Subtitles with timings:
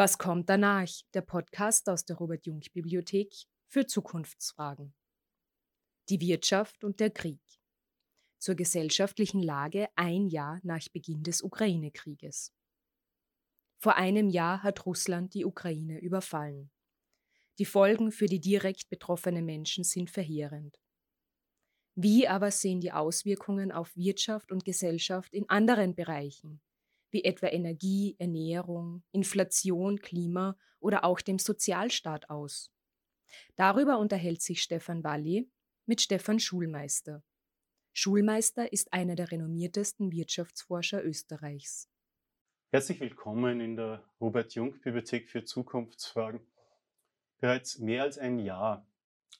[0.00, 0.88] Was kommt danach?
[1.12, 3.34] Der Podcast aus der Robert Jung Bibliothek
[3.66, 4.94] für Zukunftsfragen.
[6.08, 7.42] Die Wirtschaft und der Krieg.
[8.38, 12.54] Zur gesellschaftlichen Lage ein Jahr nach Beginn des Ukraine-Krieges.
[13.76, 16.70] Vor einem Jahr hat Russland die Ukraine überfallen.
[17.58, 20.80] Die Folgen für die direkt betroffenen Menschen sind verheerend.
[21.94, 26.62] Wie aber sehen die Auswirkungen auf Wirtschaft und Gesellschaft in anderen Bereichen,
[27.10, 32.70] wie etwa Energie, Ernährung, Inflation, Klima oder auch dem Sozialstaat aus?
[33.56, 35.48] Darüber unterhält sich Stefan Walli
[35.86, 37.22] mit Stefan Schulmeister.
[37.92, 41.88] Schulmeister ist einer der renommiertesten Wirtschaftsforscher Österreichs.
[42.70, 46.40] Herzlich willkommen in der Robert Jung Bibliothek für Zukunftsfragen.
[47.40, 48.86] Bereits mehr als ein Jahr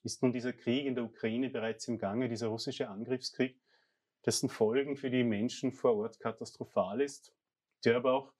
[0.02, 3.60] ist nun dieser Krieg in der Ukraine bereits im Gange, dieser russische Angriffskrieg,
[4.26, 7.32] dessen Folgen für die Menschen vor Ort katastrophal ist,
[7.84, 8.32] der aber auch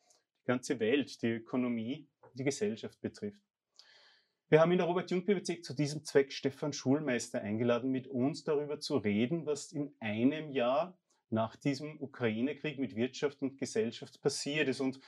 [0.43, 3.41] die ganze Welt, die Ökonomie, die Gesellschaft betrifft.
[4.49, 8.97] Wir haben in der Robert-Jung-Bibliothek zu diesem Zweck Stefan Schulmeister eingeladen, mit uns darüber zu
[8.97, 14.81] reden, was in einem Jahr nach diesem Ukraine-Krieg mit Wirtschaft und Gesellschaft passiert ist.
[14.81, 15.01] Und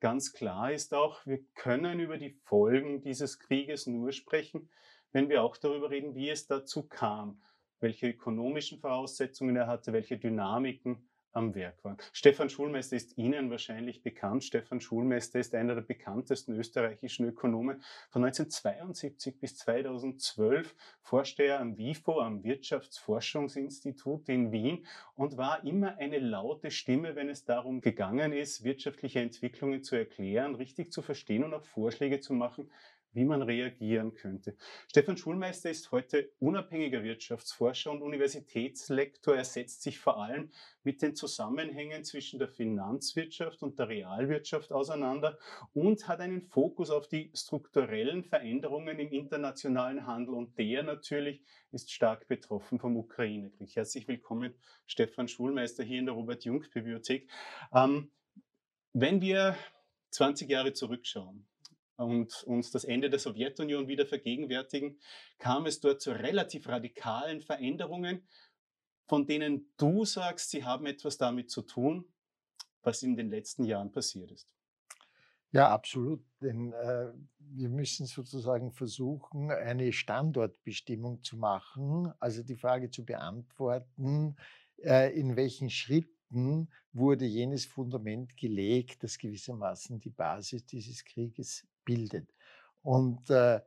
[0.00, 4.68] ganz klar ist auch, wir können über die Folgen dieses Krieges nur sprechen,
[5.12, 7.40] wenn wir auch darüber reden, wie es dazu kam,
[7.78, 11.96] welche ökonomischen Voraussetzungen er hatte, welche Dynamiken am Werk waren.
[12.12, 14.44] Stefan Schulmeister ist Ihnen wahrscheinlich bekannt.
[14.44, 17.82] Stefan Schulmeister ist einer der bekanntesten österreichischen Ökonomen.
[18.10, 25.96] Von 1972 bis 2012 forschte er am WIFO, am Wirtschaftsforschungsinstitut in Wien und war immer
[25.98, 31.44] eine laute Stimme, wenn es darum gegangen ist, wirtschaftliche Entwicklungen zu erklären, richtig zu verstehen
[31.44, 32.70] und auch Vorschläge zu machen,
[33.12, 34.56] wie man reagieren könnte.
[34.88, 39.36] Stefan Schulmeister ist heute unabhängiger Wirtschaftsforscher und Universitätslektor.
[39.36, 40.50] Er setzt sich vor allem
[40.82, 45.38] mit den Zusammenhängen zwischen der Finanzwirtschaft und der Realwirtschaft auseinander
[45.74, 50.34] und hat einen Fokus auf die strukturellen Veränderungen im internationalen Handel.
[50.34, 53.76] Und der natürlich ist stark betroffen vom Ukraine-Krieg.
[53.76, 54.54] Herzlich willkommen,
[54.86, 57.30] Stefan Schulmeister, hier in der Robert-Jung-Bibliothek.
[57.74, 58.10] Ähm,
[58.94, 59.56] wenn wir
[60.10, 61.46] 20 Jahre zurückschauen,
[61.96, 64.98] und uns das Ende der Sowjetunion wieder vergegenwärtigen,
[65.38, 68.26] kam es dort zu relativ radikalen Veränderungen,
[69.06, 72.04] von denen du sagst, sie haben etwas damit zu tun,
[72.82, 74.54] was in den letzten Jahren passiert ist.
[75.52, 76.24] Ja, absolut.
[76.40, 84.36] Denn äh, wir müssen sozusagen versuchen, eine Standortbestimmung zu machen, also die Frage zu beantworten,
[84.78, 92.32] äh, in welchen Schritten wurde jenes Fundament gelegt, das gewissermaßen die Basis dieses Krieges bildet.
[92.82, 93.60] Und äh,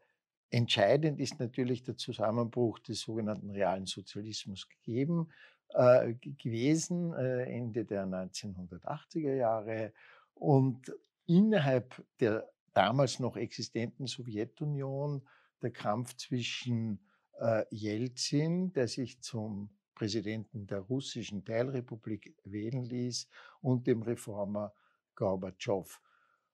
[0.49, 5.29] entscheidend ist natürlich der Zusammenbruch des sogenannten realen Sozialismus gegeben,
[5.73, 9.93] äh, gewesen, äh, Ende der 1980er Jahre.
[10.33, 10.93] Und
[11.25, 15.27] innerhalb der damals noch existenten Sowjetunion
[15.61, 16.99] der Kampf zwischen
[17.39, 23.27] äh, Jelzin, der sich zum Präsidenten der russischen Teilrepublik wählen ließ,
[23.61, 24.73] und dem Reformer
[25.15, 26.01] Gorbatschow.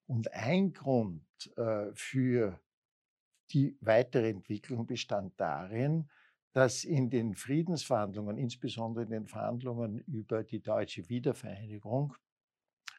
[0.07, 1.23] Und ein Grund
[1.57, 2.59] äh, für
[3.51, 6.09] die weitere Entwicklung bestand darin,
[6.53, 12.15] dass in den Friedensverhandlungen, insbesondere in den Verhandlungen über die deutsche Wiedervereinigung,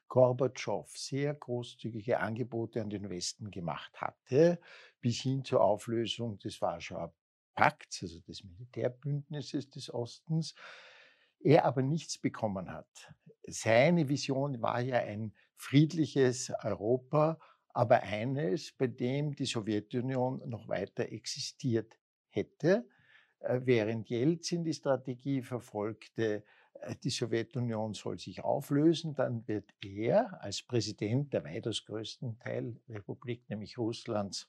[0.08, 4.60] Gorbatschow sehr großzügige Angebote an den Westen gemacht hatte,
[5.00, 7.14] bis hin zur Auflösung des Warschauer
[7.54, 10.54] Pakts, also des Militärbündnisses des Ostens,
[11.40, 13.14] er aber nichts bekommen hat.
[13.46, 17.38] Seine Vision war ja ein friedliches Europa,
[17.68, 21.98] aber eines, bei dem die Sowjetunion noch weiter existiert
[22.28, 22.86] hätte,
[23.40, 26.44] äh, während Jelzin die Strategie verfolgte,
[26.74, 33.48] äh, die Sowjetunion soll sich auflösen, dann wird er als Präsident der weitaus größten Teilrepublik,
[33.48, 34.48] nämlich Russlands,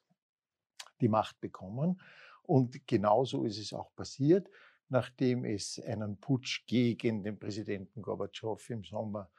[1.02, 2.02] die Macht bekommen.
[2.44, 4.50] Und genauso ist es auch passiert,
[4.94, 9.30] nachdem es einen Putsch gegen den Präsidenten Gorbatschow im Sommer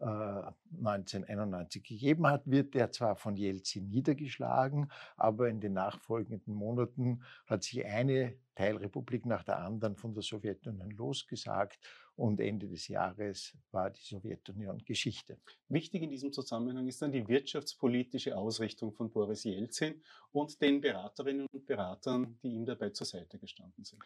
[0.00, 7.22] 1991 äh, gegeben hat, wird der zwar von Jelzin niedergeschlagen, aber in den nachfolgenden Monaten
[7.46, 11.78] hat sich eine Teilrepublik nach der anderen von der Sowjetunion losgesagt
[12.16, 15.38] und Ende des Jahres war die Sowjetunion Geschichte.
[15.68, 21.46] Wichtig in diesem Zusammenhang ist dann die wirtschaftspolitische Ausrichtung von Boris Jelzin und den Beraterinnen
[21.52, 24.02] und Beratern, die ihm dabei zur Seite gestanden sind.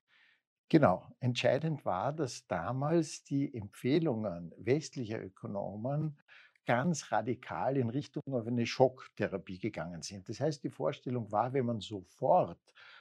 [0.69, 1.07] Genau.
[1.21, 6.19] Entscheidend war, dass damals die Empfehlungen westlicher Ökonomen
[6.67, 10.29] ganz radikal in Richtung auf eine Schocktherapie gegangen sind.
[10.29, 12.59] Das heißt, die Vorstellung war, wenn man sofort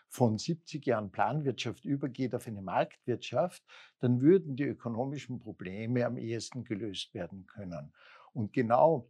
[0.07, 3.63] von 70 Jahren Planwirtschaft übergeht auf eine Marktwirtschaft,
[3.99, 7.95] dann würden die ökonomischen Probleme am ehesten gelöst werden können.
[8.33, 9.09] Und genau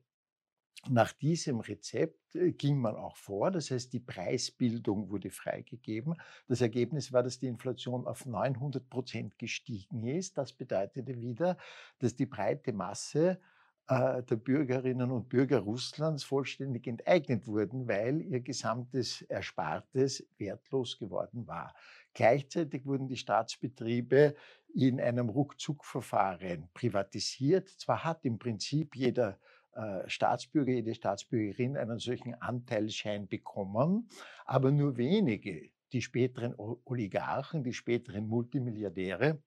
[0.87, 6.15] Nach diesem Rezept äh, ging man auch vor, das heißt, die Preisbildung wurde freigegeben.
[6.47, 10.37] Das Ergebnis war, dass die Inflation auf 900 Prozent gestiegen ist.
[10.37, 11.57] Das bedeutete wieder,
[11.99, 13.39] dass die breite Masse
[13.87, 21.47] äh, der Bürgerinnen und Bürger Russlands vollständig enteignet wurden, weil ihr gesamtes Erspartes wertlos geworden
[21.47, 21.73] war.
[22.13, 24.35] Gleichzeitig wurden die Staatsbetriebe
[24.73, 27.69] in einem Ruckzuckverfahren privatisiert.
[27.69, 29.39] Zwar hat im Prinzip jeder
[29.75, 34.09] äh, Staatsbürger, jede Staatsbürgerin einen solchen Anteilsschein bekommen,
[34.45, 39.41] aber nur wenige, die späteren Oligarchen, die späteren Multimilliardäre,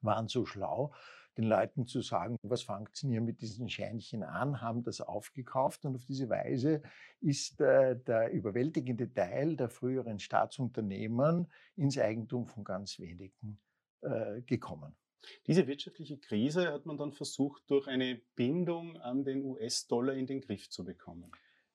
[0.00, 0.92] waren so schlau,
[1.36, 5.96] den Leuten zu sagen, was fangt ihr mit diesen Scheinchen an, haben das aufgekauft und
[5.96, 6.82] auf diese Weise
[7.20, 13.60] ist äh, der überwältigende Teil der früheren Staatsunternehmen ins Eigentum von ganz wenigen
[14.00, 14.96] äh, gekommen.
[15.46, 20.40] Diese wirtschaftliche Krise hat man dann versucht, durch eine Bindung an den US-Dollar in den
[20.40, 21.30] Griff zu bekommen.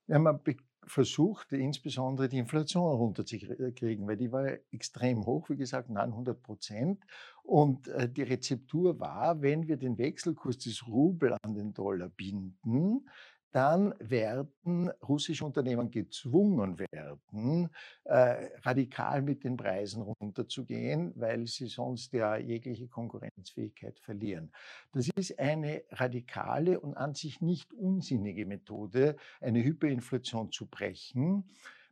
[0.08, 0.42] Ja, man
[0.84, 7.04] versucht, insbesondere die Inflation runterzukriegen, weil die war extrem hoch, wie gesagt, 900 Prozent.
[7.44, 13.08] Und äh, die Rezeptur war, wenn wir den Wechselkurs des Rubel an den Dollar binden,
[13.52, 17.70] dann werden russische Unternehmen gezwungen werden,
[18.06, 24.52] äh, radikal mit den Preisen runterzugehen, weil sie sonst ja jegliche Konkurrenzfähigkeit verlieren.
[24.94, 31.46] Das ist eine radikale und an sich nicht unsinnige Methode, eine Hyperinflation zu brechen.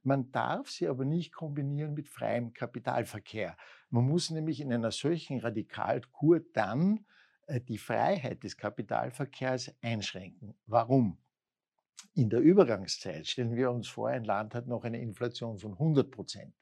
[0.04, 3.58] Man darf sie aber nicht kombinieren mit freiem Kapitalverkehr.
[3.90, 7.06] Man muss nämlich in einer solchen Radikalkur dann
[7.48, 10.56] äh, die Freiheit des Kapitalverkehrs einschränken.
[10.68, 11.18] Warum?
[12.14, 16.12] In der Übergangszeit stellen wir uns vor, ein Land hat noch eine Inflation von 100
[16.12, 16.54] Prozent.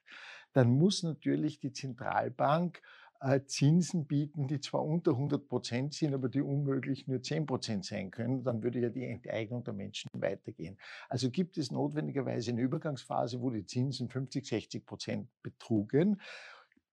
[0.53, 2.81] Dann muss natürlich die Zentralbank
[3.19, 7.85] äh, Zinsen bieten, die zwar unter 100 Prozent sind, aber die unmöglich nur 10 Prozent
[7.85, 8.43] sein können.
[8.43, 10.77] Dann würde ja die Enteignung der Menschen weitergehen.
[11.09, 16.21] Also gibt es notwendigerweise eine Übergangsphase, wo die Zinsen 50, 60 Prozent betrugen.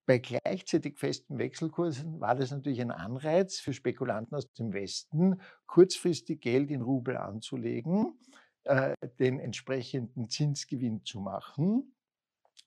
[0.07, 6.43] Bei gleichzeitig festen Wechselkursen war das natürlich ein Anreiz für Spekulanten aus dem Westen, kurzfristig
[6.43, 8.19] Geld in Rubel anzulegen,
[8.65, 11.95] äh, den entsprechenden Zinsgewinn zu machen.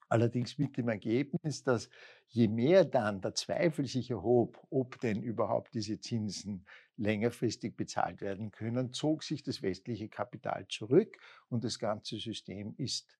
[0.08, 1.90] Allerdings mit dem Ergebnis, dass
[2.28, 8.50] je mehr dann der Zweifel sich erhob, ob denn überhaupt diese Zinsen längerfristig bezahlt werden
[8.50, 11.18] können, zog sich das westliche Kapital zurück
[11.48, 13.18] und das ganze System ist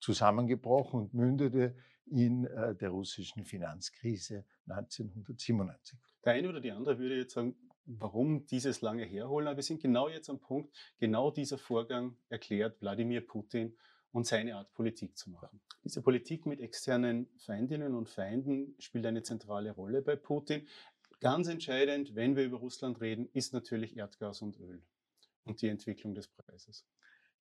[0.00, 1.76] zusammengebrochen und mündete
[2.10, 5.98] in äh, der russischen Finanzkrise 1997.
[6.24, 9.80] Der eine oder die andere würde jetzt sagen, warum dieses lange herholen, aber wir sind
[9.80, 13.76] genau jetzt am Punkt, genau dieser Vorgang erklärt Wladimir Putin
[14.12, 15.60] und seine Art Politik zu machen.
[15.84, 20.66] Diese Politik mit externen Feindinnen und Feinden spielt eine zentrale Rolle bei Putin.
[21.20, 24.82] Ganz entscheidend, wenn wir über Russland reden, ist natürlich Erdgas und Öl
[25.44, 26.86] und die Entwicklung des Preises.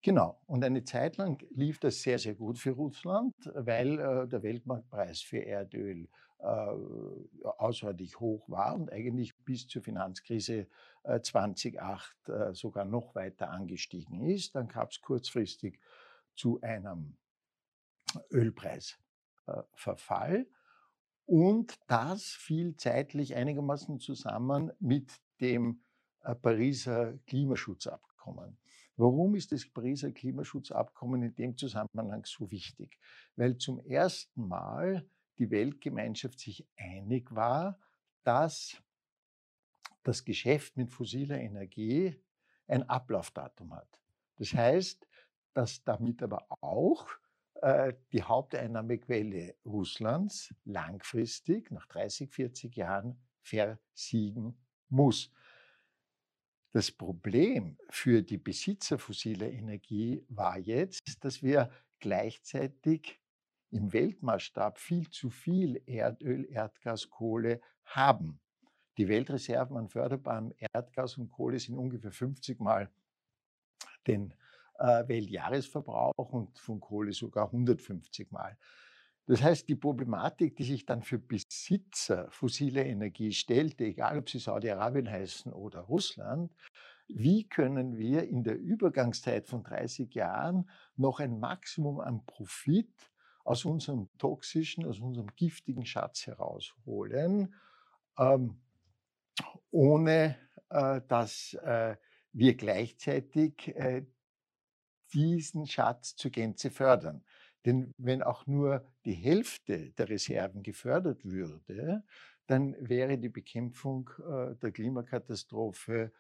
[0.03, 0.41] Genau.
[0.47, 5.21] Und eine Zeit lang lief das sehr, sehr gut für Russland, weil äh, der Weltmarktpreis
[5.21, 6.09] für Erdöl
[6.39, 10.69] äh, außerordentlich hoch war und eigentlich bis zur Finanzkrise
[11.03, 14.55] äh, 2008 äh, sogar noch weiter angestiegen ist.
[14.55, 15.81] Dann gab es kurzfristig
[16.37, 17.17] zu einem
[18.31, 20.47] Ölpreisverfall.
[21.27, 25.11] Und das fiel zeitlich einigermaßen zusammen mit
[25.41, 25.81] dem
[26.23, 28.57] äh, Pariser Klimaschutzabkommen.
[28.99, 32.99] Warum ist das Pariser Klimaschutzabkommen in dem Zusammenhang so wichtig?
[33.37, 37.79] Weil zum ersten Mal die Weltgemeinschaft sich einig war,
[38.25, 38.77] dass
[40.03, 42.21] das Geschäft mit fossiler Energie
[42.67, 44.01] ein Ablaufdatum hat.
[44.35, 45.07] Das heißt,
[45.55, 47.07] dass damit aber auch
[47.63, 55.31] äh, die Haupteinnahmequelle Russlands langfristig nach 30, 40 Jahren versiegen muss.
[56.79, 63.21] Das Problem für die Besitzer fossiler Energie war jetzt, dass wir gleichzeitig
[63.73, 68.39] im Weltmaßstab viel zu viel Erdöl, Erdgas, Kohle haben.
[68.97, 72.89] Die Weltreserven an förderbarem Erdgas und Kohle sind ungefähr 50 Mal
[74.07, 74.33] den
[74.79, 78.57] äh, Weltjahresverbrauch und von Kohle sogar 150 Mal.
[79.29, 84.39] Das heißt, die Problematik, die sich dann für Besitzer fossiler Energie stellte, egal ob sie
[84.39, 86.51] Saudi-Arabien heißen oder Russland,
[87.09, 92.93] wie können wir in der Übergangszeit von 30 Jahren noch ein Maximum an Profit
[93.45, 97.55] aus unserem toxischen, aus unserem giftigen Schatz herausholen,
[98.19, 98.61] ähm,
[99.71, 100.37] ohne
[100.69, 101.97] äh, dass äh,
[102.33, 104.05] wir gleichzeitig äh,
[105.15, 107.25] diesen Schatz zur Gänze fördern.
[107.65, 112.05] Denn wenn auch nur die Hälfte der Reserven gefördert würde,
[112.47, 116.13] dann wäre die Bekämpfung äh, der Klimakatastrophe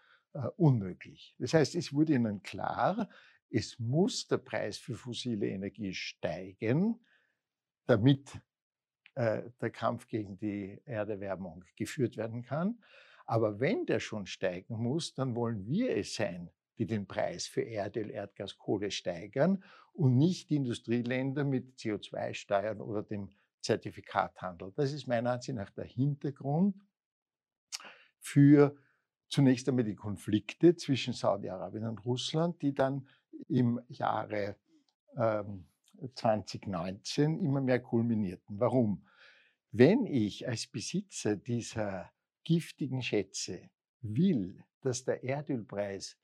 [0.56, 1.34] unmöglich.
[1.38, 3.08] Das heißt, es wurde ihnen klar,
[3.50, 7.00] es muss der Preis für fossile Energie steigen,
[7.86, 8.38] damit
[9.14, 12.82] äh, der Kampf gegen die Erderwärmung geführt werden kann.
[13.26, 17.62] Aber wenn der schon steigen muss, dann wollen wir es sein, die den Preis für
[17.62, 23.30] Erdöl, Erdgas, Kohle steigern und nicht die Industrieländer mit CO2-Steuern oder dem
[23.60, 24.72] Zertifikathandel.
[24.76, 26.76] Das ist meiner Ansicht nach der Hintergrund
[28.20, 28.76] für
[29.28, 33.06] zunächst einmal die Konflikte zwischen Saudi-Arabien und Russland, die dann
[33.48, 34.56] im Jahre
[35.16, 35.66] ähm,
[36.14, 38.58] 2019 immer mehr kulminierten.
[38.58, 39.06] Warum?
[39.70, 42.10] Wenn ich als Besitzer dieser
[42.44, 43.70] giftigen Schätze
[44.00, 46.16] will, dass der Erdölpreis,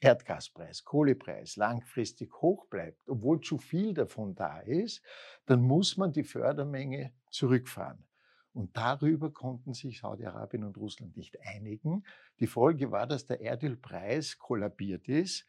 [0.00, 5.02] Erdgaspreis, Kohlepreis langfristig hoch bleibt, obwohl zu viel davon da ist,
[5.46, 8.04] dann muss man die Fördermenge zurückfahren.
[8.52, 12.04] Und darüber konnten sich Saudi-Arabien und Russland nicht einigen.
[12.38, 15.46] Die Folge war, dass der Erdölpreis kollabiert ist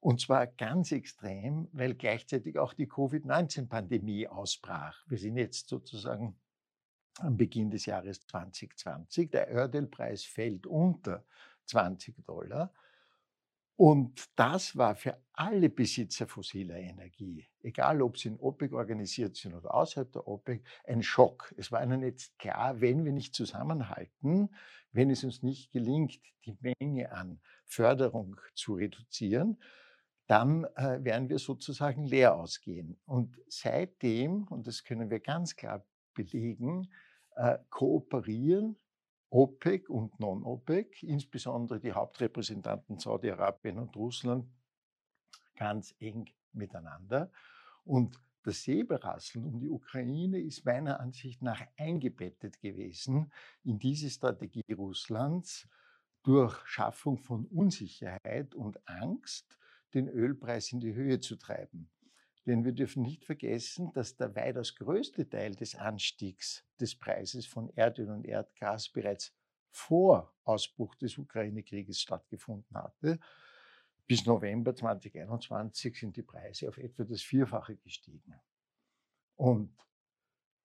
[0.00, 5.04] und zwar ganz extrem, weil gleichzeitig auch die Covid-19-Pandemie ausbrach.
[5.06, 6.38] Wir sind jetzt sozusagen
[7.18, 9.30] am Beginn des Jahres 2020.
[9.30, 11.24] Der Erdölpreis fällt unter
[11.66, 12.72] 20 Dollar.
[13.80, 19.54] Und das war für alle Besitzer fossiler Energie, egal ob sie in OPEC organisiert sind
[19.54, 21.54] oder außerhalb der OPEC, ein Schock.
[21.56, 24.54] Es war ihnen jetzt klar, wenn wir nicht zusammenhalten,
[24.92, 29.58] wenn es uns nicht gelingt, die Menge an Förderung zu reduzieren,
[30.26, 33.00] dann äh, werden wir sozusagen leer ausgehen.
[33.06, 36.92] Und seitdem, und das können wir ganz klar belegen,
[37.34, 38.76] äh, kooperieren
[39.30, 44.48] OPEC und Non-OPEC, insbesondere die Hauptrepräsentanten Saudi-Arabien und Russland,
[45.56, 47.30] ganz eng miteinander.
[47.84, 53.30] Und das Säbelrasseln um die Ukraine ist meiner Ansicht nach eingebettet gewesen
[53.62, 55.68] in diese Strategie Russlands
[56.22, 59.58] durch Schaffung von Unsicherheit und Angst
[59.94, 61.90] den Ölpreis in die Höhe zu treiben.
[62.50, 67.70] Denn wir dürfen nicht vergessen, dass der weitaus größte Teil des Anstiegs des Preises von
[67.76, 69.32] Erdöl und Erdgas bereits
[69.70, 73.20] vor Ausbruch des Ukraine-Krieges stattgefunden hatte.
[74.04, 78.34] Bis November 2021 sind die Preise auf etwa das Vierfache gestiegen.
[79.36, 79.72] Und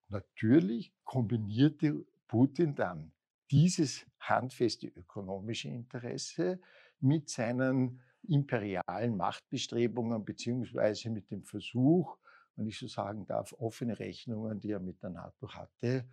[0.08, 3.12] natürlich kombinierte Putin dann
[3.52, 6.58] dieses handfeste ökonomische Interesse
[6.98, 12.16] mit seinen imperialen Machtbestrebungen beziehungsweise mit dem Versuch,
[12.56, 16.08] wenn ich so sagen darf, offene Rechnungen, die er mit der NATO hatte,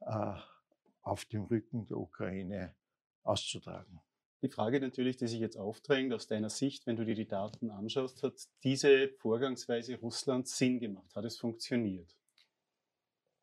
[0.00, 0.34] äh,
[1.02, 2.74] auf dem Rücken der Ukraine
[3.22, 4.00] auszutragen.
[4.42, 7.70] Die Frage natürlich, die sich jetzt aufdrängt, aus deiner Sicht, wenn du dir die Daten
[7.70, 11.16] anschaust, hat diese Vorgangsweise Russlands Sinn gemacht?
[11.16, 12.14] Hat es funktioniert?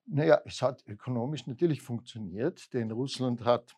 [0.05, 3.75] Naja, es hat ökonomisch natürlich funktioniert, denn Russland hat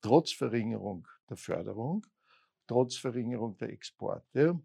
[0.00, 2.06] trotz Verringerung der Förderung
[2.66, 4.60] trotz Verringerung der Exporte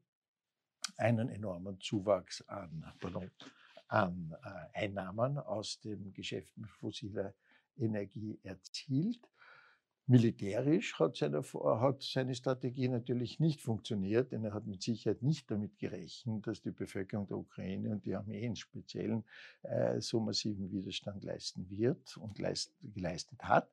[0.98, 3.30] einen enormen Zuwachs an, pardon,
[3.88, 7.34] an äh, Einnahmen aus dem Geschäft mit fossiler
[7.78, 9.20] Energie erzielt.
[10.08, 15.50] Militärisch hat seine, hat seine, Strategie natürlich nicht funktioniert, denn er hat mit Sicherheit nicht
[15.50, 19.24] damit gerechnet, dass die Bevölkerung der Ukraine und die Armee im Speziellen
[19.62, 23.72] äh, so massiven Widerstand leisten wird und leist, geleistet hat.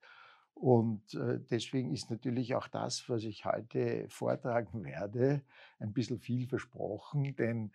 [0.61, 5.43] Und äh, deswegen ist natürlich auch das, was ich heute vortragen werde,
[5.79, 7.71] ein bisschen viel versprochen, denn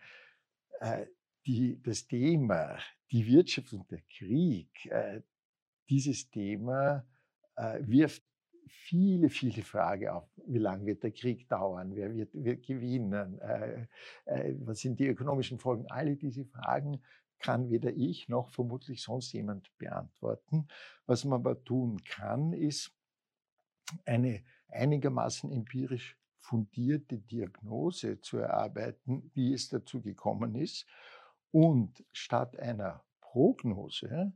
[0.80, 1.06] äh,
[1.46, 2.76] die, das Thema,
[3.10, 5.22] die Wirtschaft und der Krieg, äh,
[5.88, 7.04] dieses Thema
[7.82, 8.24] wirft
[8.66, 10.28] viele, viele Fragen auf.
[10.48, 11.94] Wie lange wird der Krieg dauern?
[11.94, 13.38] Wer wird, wird gewinnen?
[14.64, 15.86] was sind die ökonomischen Folgen?
[15.88, 17.00] Alle diese Fragen
[17.44, 20.66] kann weder ich noch vermutlich sonst jemand beantworten.
[21.04, 22.90] Was man aber tun kann, ist
[24.06, 30.86] eine einigermaßen empirisch fundierte Diagnose zu erarbeiten, wie es dazu gekommen ist
[31.50, 34.32] und statt einer Prognose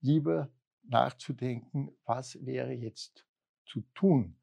[0.00, 0.50] lieber
[0.82, 3.24] nachzudenken, was wäre jetzt
[3.64, 4.36] zu tun.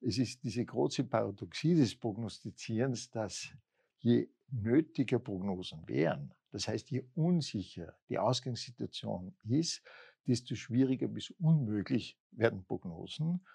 [0.00, 3.50] Es ist diese große Paradoxie des Prognostizierens, dass
[3.98, 9.82] je nötiger Prognosen wären, das heißt, je unsicher die Ausgangssituation ist,
[10.26, 13.46] desto schwieriger bis unmöglich werden Prognosen.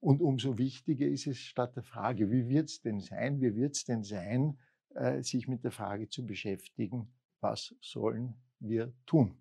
[0.00, 3.76] Und umso wichtiger ist es statt der Frage, wie wird es denn sein, wie wird
[3.76, 4.58] es denn sein,
[4.94, 9.36] äh, sich mit der Frage zu beschäftigen, was sollen wir tun?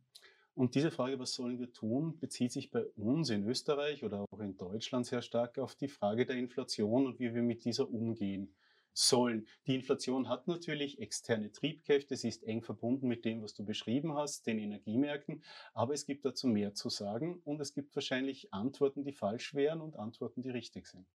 [0.54, 4.40] Und diese Frage, was sollen wir tun, bezieht sich bei uns in Österreich oder auch
[4.40, 8.54] in Deutschland sehr stark auf die Frage der Inflation und wie wir mit dieser umgehen
[8.94, 9.48] sollen.
[9.68, 14.16] Die Inflation hat natürlich externe Triebkräfte, sie ist eng verbunden mit dem, was du beschrieben
[14.16, 15.44] hast, den Energiemärkten,
[15.74, 19.82] aber es gibt dazu mehr zu sagen und es gibt wahrscheinlich Antworten, die falsch wären
[19.82, 21.08] und Antworten, die richtig sind.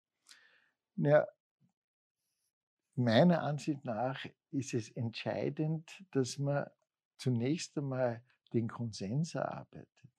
[0.96, 1.26] Ja,
[2.94, 6.66] meiner Ansicht nach ist es entscheidend, dass man
[7.18, 10.10] zunächst einmal den Konsens erarbeitet,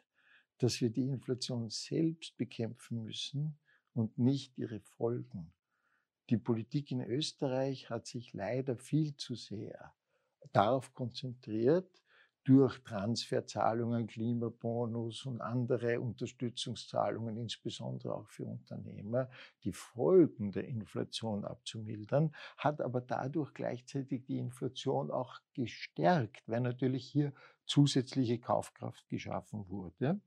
[0.59, 3.57] dass wir die Inflation selbst bekämpfen müssen
[3.93, 5.53] und nicht ihre Folgen.
[6.29, 9.93] Die Politik in Österreich hat sich leider viel zu sehr
[10.51, 12.01] darauf konzentriert,
[12.47, 19.29] durch Transferzahlungen, Klimabonus und andere Unterstützungszahlungen, insbesondere auch für Unternehmer,
[19.65, 27.05] die Folgen der Inflation abzumildern, hat aber dadurch gleichzeitig die Inflation auch gestärkt, weil natürlich
[27.05, 27.33] hier
[27.65, 30.21] zusätzliche Kaufkraft geschaffen wurde.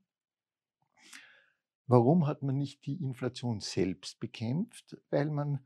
[1.87, 4.95] Warum hat man nicht die Inflation selbst bekämpft?
[5.09, 5.59] Weil man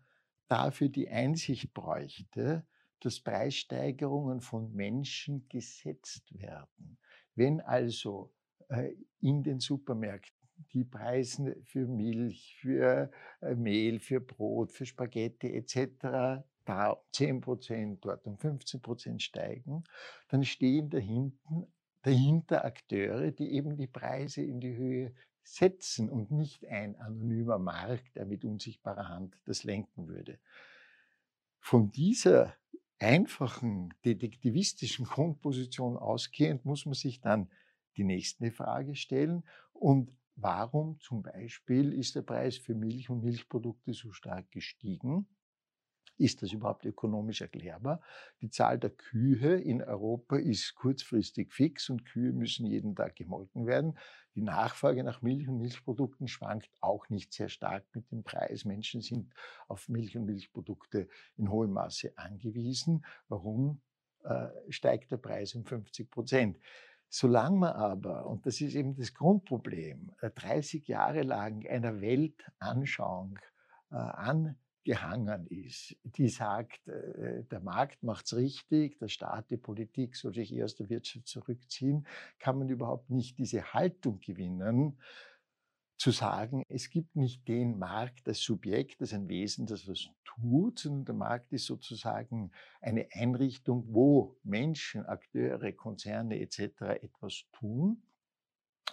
[0.47, 2.65] dafür die Einsicht bräuchte,
[2.99, 6.97] dass Preissteigerungen von Menschen gesetzt werden.
[7.35, 8.31] Wenn also
[8.69, 10.33] äh, in den Supermärkten
[10.73, 13.11] die Preise für Milch, für
[13.41, 16.43] äh, Mehl, für Brot, für Spaghetti etc.
[16.63, 19.83] da um 10 Prozent, dort um 15 Prozent steigen,
[20.29, 20.89] dann stehen
[22.01, 25.13] dahinter Akteure, die eben die Preise in die Höhe
[25.45, 30.39] setzen und nicht ein anonymer Markt, der mit unsichtbarer Hand das lenken würde.
[31.59, 32.55] Von dieser
[32.99, 37.49] einfachen detektivistischen Grundposition ausgehend muss man sich dann
[37.97, 39.43] die nächste Frage stellen.
[39.73, 45.27] Und warum zum Beispiel ist der Preis für Milch und Milchprodukte so stark gestiegen?
[46.17, 48.01] Ist das überhaupt ökonomisch erklärbar?
[48.41, 53.65] Die Zahl der Kühe in Europa ist kurzfristig fix und Kühe müssen jeden Tag gemolken
[53.65, 53.97] werden.
[54.35, 58.63] Die Nachfrage nach Milch und Milchprodukten schwankt auch nicht sehr stark mit dem Preis.
[58.63, 59.33] Menschen sind
[59.67, 63.05] auf Milch und Milchprodukte in hohem Maße angewiesen.
[63.27, 63.81] Warum
[64.23, 66.59] äh, steigt der Preis um 50 Prozent?
[67.09, 73.39] Solange man aber, und das ist eben das Grundproblem, 30 äh, Jahre lang einer Weltanschauung
[73.91, 79.57] äh, an gehangen ist, die sagt, äh, der Markt macht es richtig, der Staat, die
[79.57, 82.07] Politik soll sich eher aus der Wirtschaft zurückziehen,
[82.39, 84.97] kann man überhaupt nicht diese Haltung gewinnen,
[85.97, 90.79] zu sagen, es gibt nicht den Markt das Subjekt, das ein Wesen, das was tut,
[90.79, 96.81] sondern der Markt ist sozusagen eine Einrichtung, wo Menschen, Akteure, Konzerne etc.
[97.01, 98.03] etwas tun.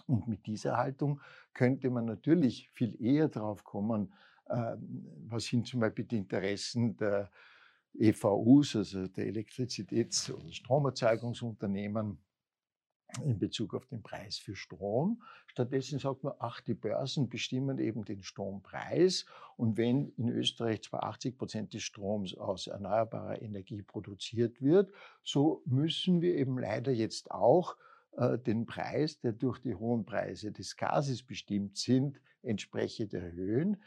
[0.07, 1.21] Und mit dieser Haltung
[1.55, 4.13] könnte man natürlich viel eher drauf kommen,
[4.47, 7.31] was sind zum Beispiel die Interessen der
[7.95, 12.19] EVUs, also der Elektrizitäts- oder Stromerzeugungsunternehmen,
[13.21, 15.23] in Bezug auf den Preis für Strom.
[15.47, 19.27] Stattdessen sagt man, ach, die Börsen bestimmen eben den Strompreis.
[19.57, 25.63] Und wenn in Österreich zwar 80 Prozent des Stroms aus erneuerbarer Energie produziert wird, so
[25.67, 27.77] müssen wir eben leider jetzt auch
[28.17, 33.83] äh, den Preis, der durch die hohen Preise des Gases bestimmt sind, entsprechend erhöhen.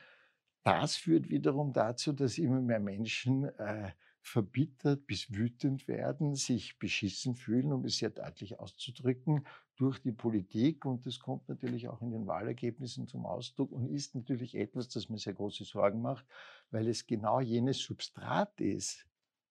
[0.65, 7.35] Das führt wiederum dazu, dass immer mehr Menschen äh, verbittert bis wütend werden, sich beschissen
[7.35, 10.85] fühlen, um es sehr deutlich auszudrücken, durch die Politik.
[10.85, 15.07] Und das kommt natürlich auch in den Wahlergebnissen zum Ausdruck und ist natürlich etwas, das
[15.07, 16.25] mir sehr große Sorgen macht,
[16.71, 19.05] weil es genau jenes Substrat ist,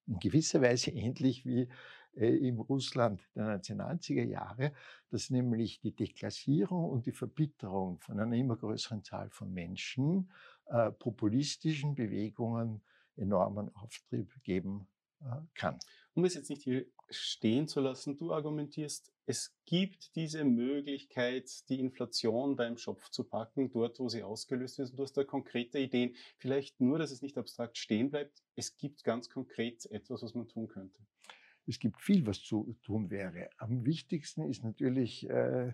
[0.09, 1.69] in gewisser Weise ähnlich wie
[2.17, 4.73] äh, im Russland der 1990er Jahre,
[5.11, 10.29] dass nämlich die Deklassierung und die Verbitterung von einer immer größeren Zahl von Menschen
[10.67, 12.83] äh, populistischen Bewegungen
[13.17, 14.89] enormen Auftrieb geben
[15.21, 15.79] äh, kann.
[16.15, 21.81] Um es jetzt nicht hier stehen zu lassen, du argumentierst, es gibt diese Möglichkeit, die
[21.81, 24.91] Inflation beim Schopf zu packen, dort, wo sie ausgelöst ist.
[24.91, 26.15] Und du hast da konkrete Ideen.
[26.37, 28.43] Vielleicht nur, dass es nicht abstrakt stehen bleibt.
[28.55, 31.01] Es gibt ganz konkret etwas, was man tun könnte.
[31.67, 33.49] Es gibt viel, was zu tun wäre.
[33.57, 35.73] Am wichtigsten ist natürlich äh,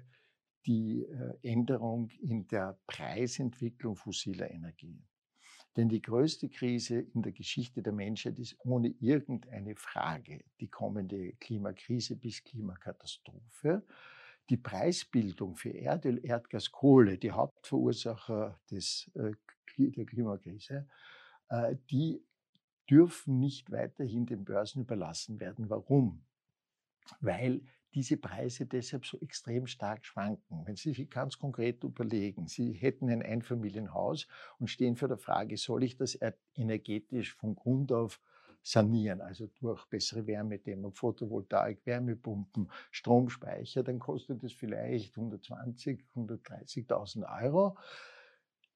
[0.67, 5.07] die äh, Änderung in der Preisentwicklung fossiler Energien.
[5.77, 11.33] Denn die größte Krise in der Geschichte der Menschheit ist ohne irgendeine Frage die kommende
[11.35, 13.85] Klimakrise bis Klimakatastrophe.
[14.49, 19.33] Die Preisbildung für Erdöl, Erdgas, Kohle, die Hauptverursacher des, äh,
[19.79, 20.89] der Klimakrise,
[21.49, 22.21] äh, die
[22.91, 25.71] dürfen nicht weiterhin den Börsen überlassen werden.
[25.71, 26.25] Warum?
[27.21, 27.63] Weil
[27.95, 30.63] diese Preise deshalb so extrem stark schwanken.
[30.65, 34.27] Wenn Sie sich ganz konkret überlegen, Sie hätten ein Einfamilienhaus
[34.59, 36.19] und stehen vor der Frage, soll ich das
[36.55, 38.21] energetisch von Grund auf
[38.63, 47.77] sanieren, also durch bessere Wärmedämmung, Photovoltaik, Wärmepumpen, Stromspeicher, dann kostet es vielleicht 120, 130.000 Euro.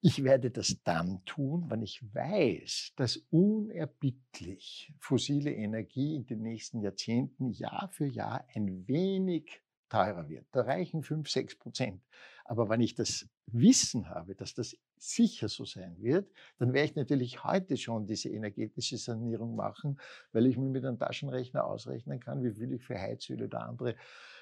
[0.06, 6.82] Ich werde das dann tun, wenn ich weiß, dass unerbittlich fossile Energie in den nächsten
[6.82, 10.44] Jahrzehnten Jahr für Jahr ein wenig teurer wird.
[10.52, 12.02] Da reichen 5, 6 Prozent.
[12.44, 16.96] Aber wenn ich das Wissen habe, dass das sicher so sein wird, dann werde ich
[16.96, 19.98] natürlich heute schon diese energetische Sanierung machen,
[20.32, 23.96] weil ich mir mit einem Taschenrechner ausrechnen kann, wie viel ich für Heizöl oder andere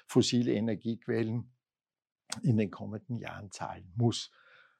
[0.07, 1.53] fossile Energiequellen
[2.41, 4.29] in den kommenden Jahren zahlen muss.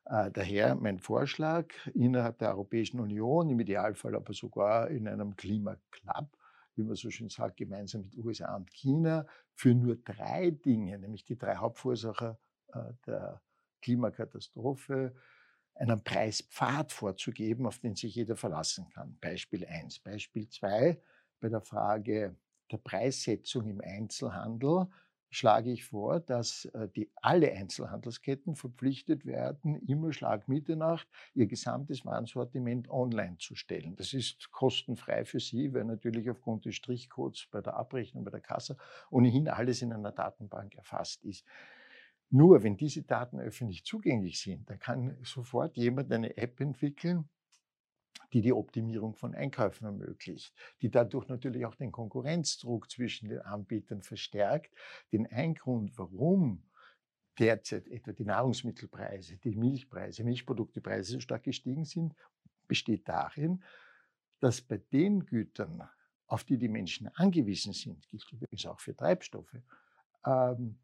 [0.06, 6.28] Äh, daher mein Vorschlag innerhalb der Europäischen Union, im Idealfall aber sogar in einem Klimaclub,
[6.76, 11.24] wie man so schön sagt, gemeinsam mit USA und China, für nur drei Dinge, nämlich
[11.26, 12.38] die drei Hauptverursacher
[12.74, 13.42] äh, der
[13.82, 15.14] Klimakatastrophe,
[15.76, 19.18] einen Preispfad vorzugeben, auf den sich jeder verlassen kann.
[19.20, 20.00] Beispiel 1.
[20.00, 21.02] Beispiel 2,
[21.40, 22.36] bei der Frage
[22.72, 24.88] der Preissetzung im Einzelhandel
[25.34, 32.06] schlage ich vor, dass äh, die, alle Einzelhandelsketten verpflichtet werden, immer Schlag Mitternacht ihr gesamtes
[32.06, 33.96] Warensortiment online zu stellen.
[33.96, 38.42] Das ist kostenfrei für Sie, weil natürlich aufgrund des Strichcodes bei der Abrechnung, bei der
[38.42, 38.78] Kasse
[39.10, 41.46] ohnehin alles in einer Datenbank erfasst ist.
[42.30, 47.28] Nur wenn diese Daten öffentlich zugänglich sind, dann kann sofort jemand eine App entwickeln,
[48.34, 54.02] die die Optimierung von Einkäufen ermöglicht, die dadurch natürlich auch den Konkurrenzdruck zwischen den Anbietern
[54.02, 54.74] verstärkt.
[55.12, 56.64] Den ein Grund, warum
[57.40, 62.16] derzeit etwa die Nahrungsmittelpreise, die Milchpreise, Milchproduktepreise so stark gestiegen sind,
[62.68, 63.64] besteht darin,
[64.40, 65.88] dass bei den Gütern,
[66.28, 69.56] auf die die Menschen angewiesen sind, gilt übrigens auch für Treibstoffe,
[70.26, 70.80] ähm,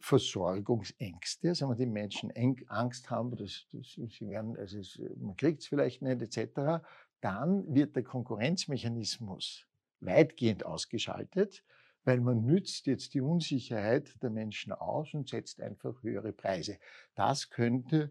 [0.00, 2.32] Versorgungsängste, also wenn die Menschen
[2.68, 4.78] Angst haben, dass, dass sie werden, also
[5.16, 6.82] man kriegt es vielleicht nicht etc.,
[7.20, 9.66] dann wird der Konkurrenzmechanismus
[10.00, 11.62] weitgehend ausgeschaltet,
[12.04, 16.78] weil man nützt jetzt die Unsicherheit der Menschen aus und setzt einfach höhere Preise.
[17.14, 18.10] Das könnte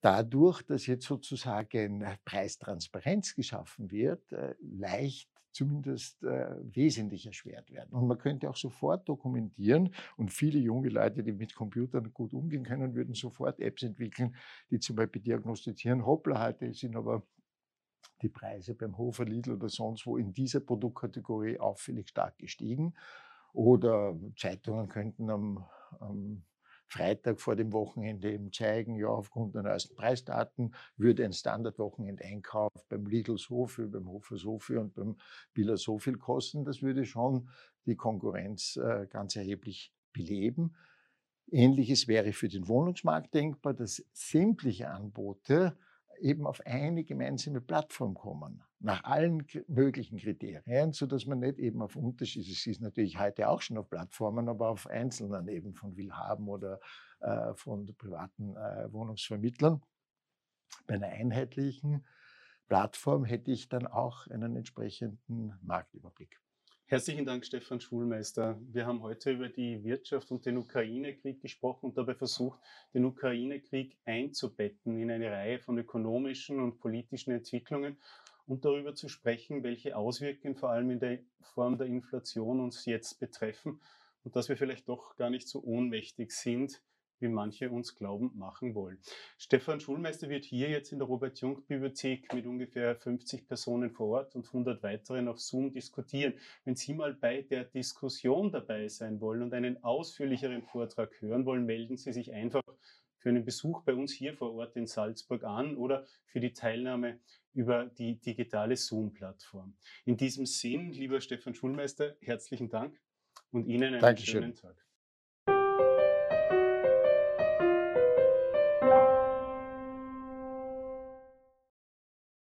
[0.00, 7.94] dadurch, dass jetzt sozusagen Preistransparenz geschaffen wird, äh, leicht zumindest äh, wesentlich erschwert werden.
[7.94, 12.64] Und man könnte auch sofort dokumentieren und viele junge Leute, die mit Computern gut umgehen
[12.64, 14.34] können, würden sofort Apps entwickeln,
[14.70, 17.22] die zum Beispiel diagnostizieren, hoppla, heute sind aber
[18.20, 22.94] die Preise beim Hofer, Lidl oder sonst wo in dieser Produktkategorie auffällig stark gestiegen.
[23.52, 25.64] Oder Zeitungen könnten am,
[26.00, 26.42] am
[26.86, 33.06] Freitag vor dem Wochenende eben zeigen, ja, aufgrund der neuesten Preisdaten würde ein Standardwochenendeinkauf beim
[33.06, 35.16] Lidl so viel, beim Hofer so viel und beim
[35.52, 36.64] Biller so viel kosten.
[36.64, 37.48] Das würde schon
[37.86, 40.74] die Konkurrenz äh, ganz erheblich beleben.
[41.50, 45.76] Ähnliches wäre für den Wohnungsmarkt denkbar, dass sämtliche Angebote
[46.18, 51.96] eben auf eine gemeinsame Plattform kommen, nach allen möglichen Kriterien, sodass man nicht eben auf
[51.96, 56.48] Unterschiede, es ist natürlich heute auch schon auf Plattformen, aber auf einzelnen eben von Willhaben
[56.48, 56.80] oder
[57.20, 59.82] äh, von privaten äh, Wohnungsvermittlern.
[60.86, 62.04] Bei einer einheitlichen
[62.68, 66.40] Plattform hätte ich dann auch einen entsprechenden Marktüberblick.
[66.86, 68.60] Herzlichen Dank, Stefan Schulmeister.
[68.70, 72.60] Wir haben heute über die Wirtschaft und den Ukraine-Krieg gesprochen und dabei versucht,
[72.92, 77.96] den Ukraine-Krieg einzubetten in eine Reihe von ökonomischen und politischen Entwicklungen
[78.46, 83.18] und darüber zu sprechen, welche Auswirkungen vor allem in der Form der Inflation uns jetzt
[83.18, 83.80] betreffen
[84.22, 86.82] und dass wir vielleicht doch gar nicht so ohnmächtig sind,
[87.24, 88.98] wie manche uns glauben machen wollen.
[89.38, 94.46] Stefan Schulmeister wird hier jetzt in der Robert-Jung-Bibliothek mit ungefähr 50 Personen vor Ort und
[94.46, 96.34] 100 weiteren auf Zoom diskutieren.
[96.64, 101.64] Wenn Sie mal bei der Diskussion dabei sein wollen und einen ausführlicheren Vortrag hören wollen,
[101.64, 102.62] melden Sie sich einfach
[103.16, 107.20] für einen Besuch bei uns hier vor Ort in Salzburg an oder für die Teilnahme
[107.54, 109.74] über die digitale Zoom-Plattform.
[110.04, 113.00] In diesem Sinn, lieber Stefan Schulmeister, herzlichen Dank
[113.50, 114.42] und Ihnen einen Dankeschön.
[114.42, 114.83] schönen Tag.